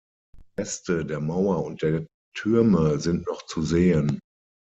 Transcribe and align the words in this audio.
Reste 0.57 1.05
der 1.05 1.19
Mauer 1.19 1.63
und 1.63 1.83
der 1.83 2.07
Türme 2.33 2.99
sind 2.99 3.27
noch 3.27 3.43
zu 3.45 3.61
sehen. 3.61 4.19